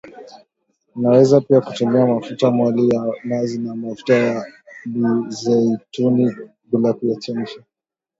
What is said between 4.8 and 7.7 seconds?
mizeituni bila kuyachemsha